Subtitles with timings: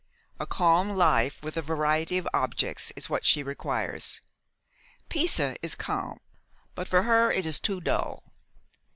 [0.39, 4.19] A calm life, with a variety of objects, is what she requires.
[5.09, 6.17] Pisa is calm,
[6.73, 8.23] but for her it is too dull.